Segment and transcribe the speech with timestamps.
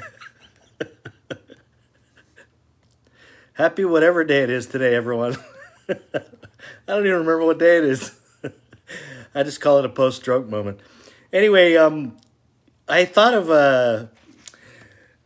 [3.54, 5.36] Happy whatever day it is today, everyone.
[5.88, 5.94] I
[6.86, 8.18] don't even remember what day it is.
[9.34, 10.80] I just call it a post stroke moment.
[11.32, 12.16] Anyway, um,
[12.88, 14.06] I thought of uh,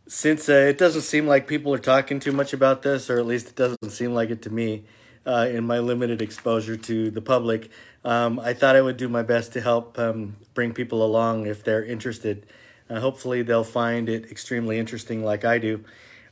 [0.07, 3.25] since uh, it doesn't seem like people are talking too much about this, or at
[3.25, 4.83] least it doesn't seem like it to me
[5.25, 7.69] uh, in my limited exposure to the public,
[8.03, 11.63] um, I thought I would do my best to help um, bring people along if
[11.63, 12.45] they're interested.
[12.91, 15.83] Uh, hopefully, they'll find it extremely interesting, like I do.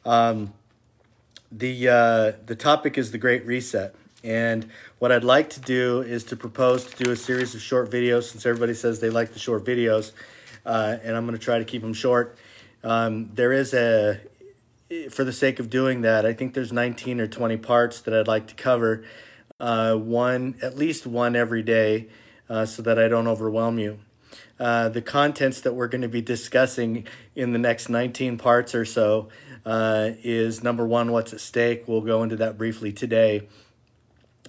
[0.06, 0.54] Um,
[1.52, 3.96] the uh, the topic is the Great Reset,
[4.26, 4.70] and
[5.00, 8.24] what I'd like to do is to propose to do a series of short videos.
[8.24, 10.12] Since everybody says they like the short videos,
[10.66, 12.38] uh, and I'm going to try to keep them short.
[12.84, 14.20] Um, there is a,
[15.10, 18.28] for the sake of doing that, I think there's 19 or 20 parts that I'd
[18.28, 19.04] like to cover,
[19.60, 22.08] uh, one at least one every day,
[22.50, 24.00] uh, so that I don't overwhelm you.
[24.60, 28.86] Uh, the contents that we're going to be discussing in the next 19 parts or
[28.86, 29.30] so
[29.66, 31.88] uh, is number one, what's at stake.
[31.88, 33.48] We'll go into that briefly today.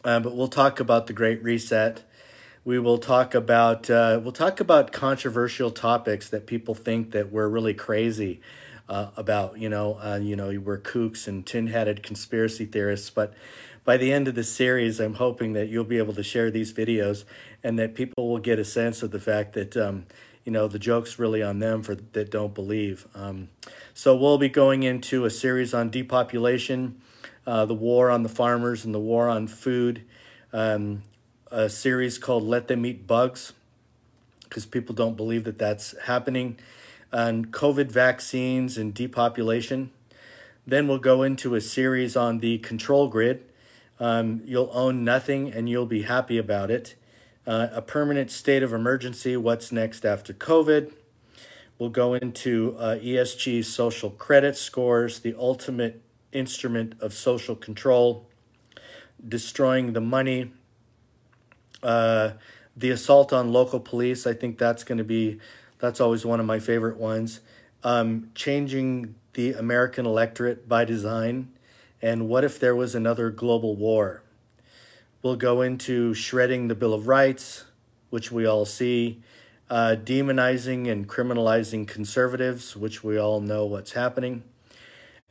[0.05, 2.03] Uh, but we'll talk about the Great Reset.
[2.65, 7.49] We will talk about uh, we'll talk about controversial topics that people think that we're
[7.49, 8.41] really crazy
[8.89, 9.59] uh, about.
[9.59, 13.09] You know, uh, you know, we're kooks and tin-headed conspiracy theorists.
[13.09, 13.35] But
[13.85, 16.73] by the end of the series, I'm hoping that you'll be able to share these
[16.73, 17.25] videos
[17.63, 20.07] and that people will get a sense of the fact that um,
[20.45, 23.07] you know the joke's really on them for that don't believe.
[23.15, 23.49] Um,
[23.95, 27.01] so we'll be going into a series on depopulation,
[27.47, 30.05] uh, the war on the farmers, and the war on food.
[30.53, 31.03] Um,
[31.51, 33.53] a series called "Let Them Eat Bugs,"
[34.45, 36.59] because people don't believe that that's happening,
[37.13, 39.91] and COVID vaccines and depopulation.
[40.67, 43.45] Then we'll go into a series on the control grid.
[44.01, 46.97] Um, you'll own nothing and you'll be happy about it
[47.47, 50.93] uh, a permanent state of emergency, what's next after COVID.
[51.79, 58.29] We'll go into uh, ESG's social credit scores, the ultimate instrument of social control,
[59.27, 60.53] destroying the money,
[61.83, 62.33] uh,
[62.77, 64.27] the assault on local police.
[64.27, 65.41] I think that's going to be,
[65.79, 67.41] that's always one of my favorite ones.
[67.83, 71.49] Um, changing the American electorate by design.
[72.03, 74.23] And what if there was another global war?
[75.23, 77.65] We'll go into shredding the Bill of Rights,
[78.09, 79.23] which we all see,
[79.69, 84.43] uh, demonizing and criminalizing conservatives, which we all know what's happening.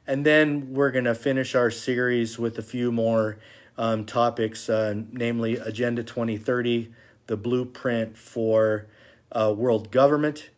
[0.06, 3.40] And then we're going to finish our series with a few more
[3.78, 6.94] um, topics, uh, namely Agenda 2030,
[7.28, 8.88] the blueprint for
[9.31, 10.50] uh, world government.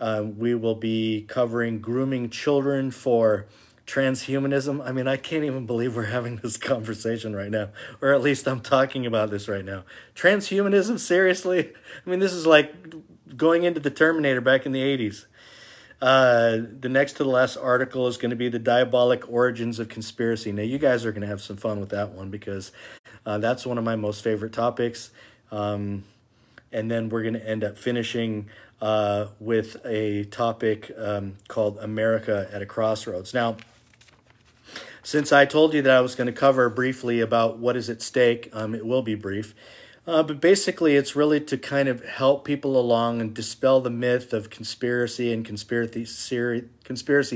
[0.00, 3.46] Uh, we will be covering grooming children for
[3.88, 4.86] transhumanism.
[4.86, 8.46] I mean, I can't even believe we're having this conversation right now, or at least
[8.46, 9.84] I'm talking about this right now.
[10.14, 11.72] Transhumanism, seriously?
[12.06, 15.24] I mean, this is like going into the Terminator back in the 80s.
[16.00, 19.88] Uh, the next to the last article is going to be the diabolic origins of
[19.88, 20.52] conspiracy.
[20.52, 22.70] Now, you guys are going to have some fun with that one because
[23.26, 25.10] uh, that's one of my most favorite topics.
[25.50, 26.04] Um,
[26.70, 28.48] and then we're going to end up finishing
[28.80, 33.34] uh, with a topic um, called America at a Crossroads.
[33.34, 33.56] Now,
[35.08, 38.02] since I told you that I was going to cover briefly about what is at
[38.02, 39.54] stake, um, it will be brief.
[40.06, 44.34] Uh, but basically, it's really to kind of help people along and dispel the myth
[44.34, 46.04] of conspiracy and conspiracy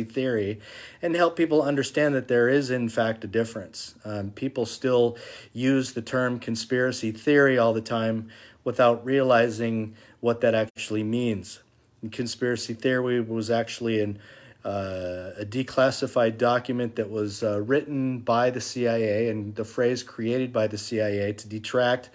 [0.05, 0.61] theory,
[1.01, 3.95] and help people understand that there is, in fact, a difference.
[4.05, 5.17] Um, people still
[5.55, 8.29] use the term conspiracy theory all the time
[8.65, 11.61] without realizing what that actually means.
[12.03, 14.19] And conspiracy theory was actually an
[14.65, 20.53] uh, a declassified document that was uh, written by the CIA and the phrase created
[20.53, 22.11] by the CIA to detract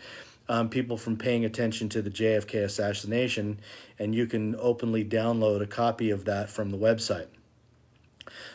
[0.50, 3.60] um, people from paying attention to the JFK assassination.
[4.00, 7.28] And you can openly download a copy of that from the website.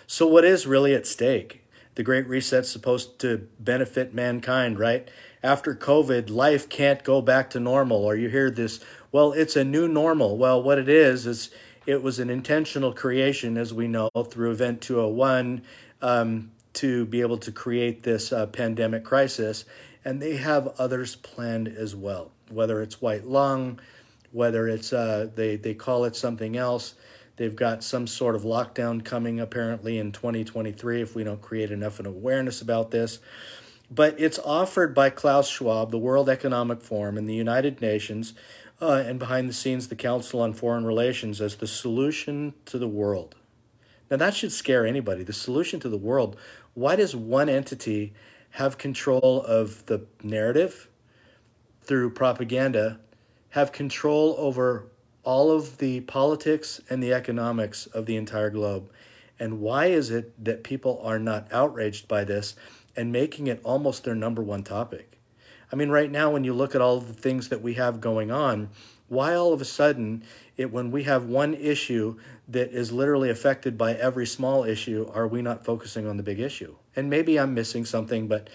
[0.06, 1.64] So, what is really at stake?
[1.94, 5.10] The Great Reset's supposed to benefit mankind, right?
[5.42, 8.04] After COVID, life can't go back to normal.
[8.04, 8.80] Or you hear this,
[9.10, 10.38] well, it's a new normal.
[10.38, 11.50] Well, what it is, is
[11.86, 15.62] it was an intentional creation, as we know, through Event 201
[16.00, 19.64] um, to be able to create this uh, pandemic crisis.
[20.04, 23.80] And they have others planned as well, whether it's white lung,
[24.30, 26.94] whether it's uh, they, they call it something else.
[27.36, 31.98] They've got some sort of lockdown coming apparently in 2023 if we don't create enough
[31.98, 33.18] of awareness about this.
[33.90, 38.32] But it's offered by Klaus Schwab, the World Economic Forum, and the United Nations
[38.82, 42.88] uh, and behind the scenes, the Council on Foreign Relations as the solution to the
[42.88, 43.36] world.
[44.10, 45.22] Now, that should scare anybody.
[45.22, 46.36] The solution to the world.
[46.74, 48.12] Why does one entity
[48.50, 50.88] have control of the narrative
[51.82, 52.98] through propaganda,
[53.50, 54.88] have control over
[55.22, 58.90] all of the politics and the economics of the entire globe?
[59.38, 62.56] And why is it that people are not outraged by this
[62.96, 65.11] and making it almost their number one topic?
[65.72, 68.30] I mean, right now, when you look at all the things that we have going
[68.30, 68.68] on,
[69.08, 70.22] why all of a sudden,
[70.56, 75.26] it, when we have one issue that is literally affected by every small issue, are
[75.26, 76.76] we not focusing on the big issue?
[76.94, 78.50] And maybe I'm missing something, but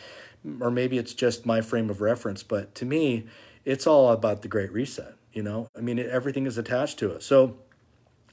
[0.59, 2.43] or maybe it's just my frame of reference.
[2.43, 3.25] But to me,
[3.65, 5.15] it's all about the Great Reset.
[5.33, 7.21] You know, I mean, everything is attached to it.
[7.23, 7.57] So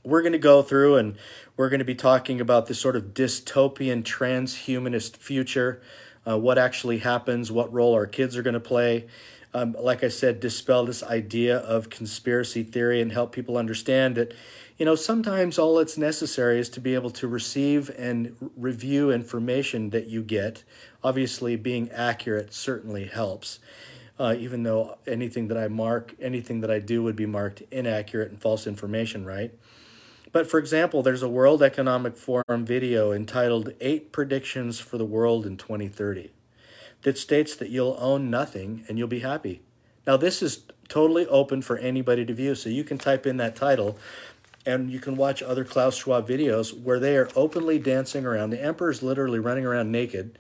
[0.05, 1.17] we're going to go through and
[1.57, 5.83] we're going to be talking about this sort of dystopian transhumanist future,
[6.27, 9.07] uh, what actually happens, what role our kids are going to play.
[9.53, 14.35] Um, like I said, dispel this idea of conspiracy theory and help people understand that,
[14.79, 19.91] you know, sometimes all it's necessary is to be able to receive and review information
[19.91, 20.65] that you get.
[21.05, 23.61] Obviously, being accurate certainly helps.
[24.19, 28.31] Uh, even though anything that I mark, anything that I do would be marked inaccurate
[28.31, 29.53] and false information, right?
[30.35, 35.47] But for example, there's a World Economic Forum video entitled Eight Predictions for the World
[35.47, 36.33] in 2030
[37.03, 39.63] that states that you'll own nothing and you'll be happy.
[40.09, 43.55] Now, this is totally open for anybody to view, so you can type in that
[43.55, 43.97] title
[44.67, 48.51] and you can watch other Klaus Schwab videos where they are openly dancing around.
[48.51, 50.37] The emperor's literally running around naked,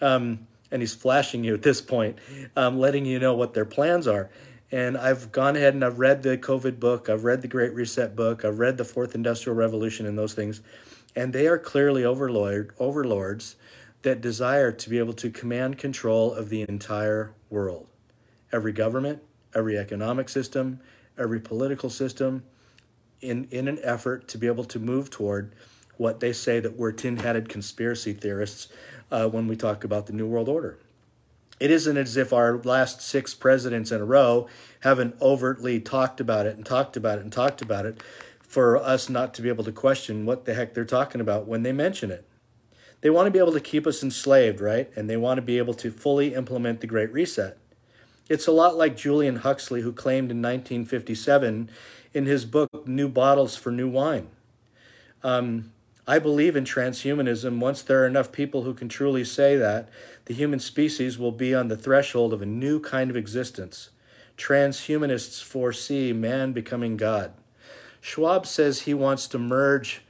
[0.00, 2.18] um, and he's flashing you at this point,
[2.56, 4.28] um, letting you know what their plans are.
[4.72, 8.16] And I've gone ahead and I've read the COVID book, I've read the Great Reset
[8.16, 10.60] book, I've read the Fourth Industrial Revolution and those things.
[11.14, 13.56] And they are clearly overlord, overlords
[14.02, 17.86] that desire to be able to command control of the entire world.
[18.52, 19.22] Every government,
[19.54, 20.80] every economic system,
[21.16, 22.42] every political system,
[23.20, 25.54] in, in an effort to be able to move toward
[25.96, 28.68] what they say that we're tin headed conspiracy theorists
[29.10, 30.78] uh, when we talk about the New World Order
[31.58, 34.46] it isn't as if our last six presidents in a row
[34.80, 38.02] haven't overtly talked about it and talked about it and talked about it
[38.40, 41.62] for us not to be able to question what the heck they're talking about when
[41.62, 42.26] they mention it.
[43.00, 44.90] They want to be able to keep us enslaved, right?
[44.96, 47.58] And they want to be able to fully implement the Great Reset.
[48.28, 51.70] It's a lot like Julian Huxley, who claimed in 1957
[52.12, 54.28] in his book, New Bottles for New Wine.
[55.22, 55.72] Um,
[56.06, 57.58] I believe in transhumanism.
[57.58, 59.88] Once there are enough people who can truly say that,
[60.26, 63.90] the human species will be on the threshold of a new kind of existence.
[64.36, 67.32] Transhumanists foresee man becoming God.
[68.00, 70.02] Schwab says he wants to merge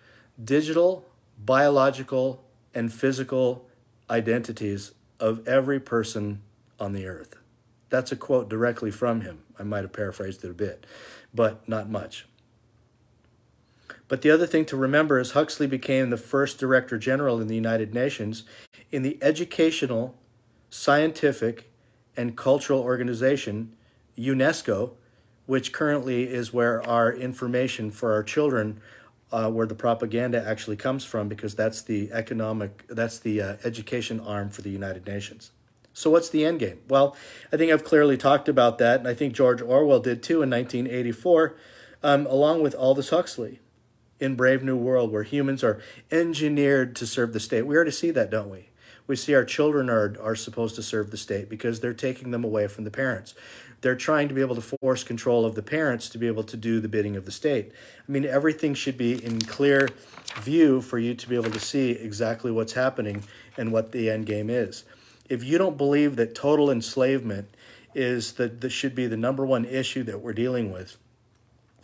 [0.43, 1.07] digital,
[1.43, 2.45] biological,
[2.75, 3.67] and physical
[4.11, 6.43] identities of every person
[6.79, 7.37] on the earth.
[7.89, 9.45] That's a quote directly from him.
[9.59, 10.85] I might have paraphrased it a bit,
[11.33, 12.27] but not much.
[14.09, 17.55] But the other thing to remember is Huxley became the first Director General in the
[17.55, 18.45] United Nations
[18.93, 20.15] in the educational,
[20.71, 21.71] scientific,
[22.17, 23.73] and cultural organization,
[24.17, 24.93] UNESCO,
[25.47, 28.81] which currently is where our information for our children,
[29.33, 34.21] uh, where the propaganda actually comes from, because that's the economic, that's the uh, education
[34.21, 35.51] arm for the United Nations.
[35.93, 36.79] So, what's the end game?
[36.89, 37.17] Well,
[37.53, 40.51] I think I've clearly talked about that, and I think George Orwell did too in
[40.51, 41.57] 1984,
[42.03, 43.61] um, along with Aldous Huxley
[44.21, 45.81] in Brave New World where humans are
[46.11, 47.63] engineered to serve the state.
[47.63, 48.69] We already see that, don't we?
[49.07, 52.45] We see our children are, are supposed to serve the state because they're taking them
[52.45, 53.35] away from the parents.
[53.81, 56.57] They're trying to be able to force control of the parents to be able to
[56.57, 57.73] do the bidding of the state.
[58.09, 59.89] I mean, everything should be in clear
[60.41, 63.23] view for you to be able to see exactly what's happening
[63.57, 64.85] and what the end game is.
[65.29, 67.49] If you don't believe that total enslavement
[67.95, 70.97] is that that should be the number one issue that we're dealing with,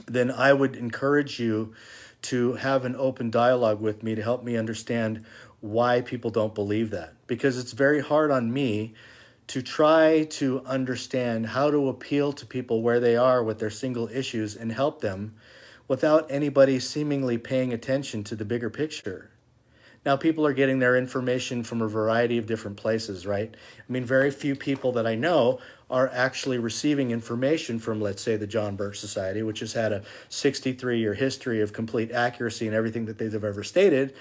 [0.07, 1.75] then I would encourage you
[2.23, 5.25] to have an open dialogue with me to help me understand
[5.61, 7.15] why people don't believe that.
[7.27, 8.95] Because it's very hard on me
[9.49, 14.09] to try to understand how to appeal to people where they are with their single
[14.09, 15.35] issues and help them
[15.89, 19.32] without anybody seemingly paying attention to the bigger picture.
[20.05, 23.55] Now, people are getting their information from a variety of different places, right?
[23.79, 28.37] I mean, very few people that I know are actually receiving information from, let's say,
[28.37, 32.75] the John Birch Society, which has had a 63 year history of complete accuracy in
[32.75, 34.15] everything that they've ever stated.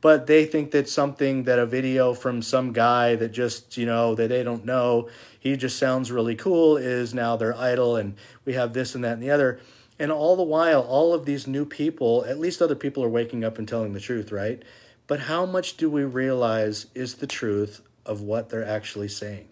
[0.00, 4.16] But they think that something, that a video from some guy that just, you know,
[4.16, 8.54] that they don't know, he just sounds really cool, is now their idol, and we
[8.54, 9.60] have this and that and the other.
[10.00, 13.44] And all the while, all of these new people, at least other people are waking
[13.44, 14.62] up and telling the truth, right?
[15.08, 19.48] But how much do we realize is the truth of what they're actually saying?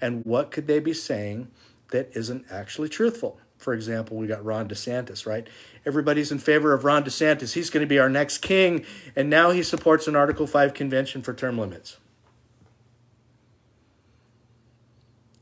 [0.00, 1.48] and what could they be saying
[1.90, 3.38] that isn't actually truthful.
[3.56, 5.48] For example, we got Ron DeSantis, right?
[5.84, 7.54] Everybody's in favor of Ron DeSantis.
[7.54, 8.84] He's going to be our next king,
[9.16, 11.96] and now he supports an Article 5 convention for term limits.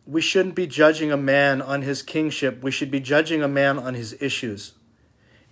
[0.06, 2.62] We shouldn't be judging a man on his kingship.
[2.62, 4.72] We should be judging a man on his issues.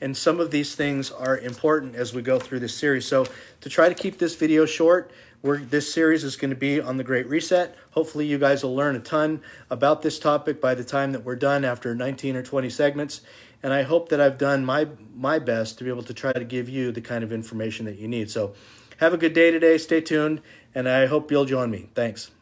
[0.04, 3.06] And some of these things are important as we go through this series.
[3.06, 3.24] So
[3.62, 6.98] to try to keep this video short, we're, this series is going to be on
[6.98, 7.74] the Great Reset.
[7.92, 11.36] Hopefully you guys will learn a ton about this topic by the time that we're
[11.36, 13.22] done after 19 or 20 segments.
[13.62, 16.44] And I hope that I've done my, my best to be able to try to
[16.44, 18.30] give you the kind of information that you need.
[18.30, 18.52] So
[18.98, 19.78] have a good day today.
[19.78, 20.42] Stay tuned,
[20.74, 21.88] and I hope you'll join me.
[21.94, 22.30] Thanks.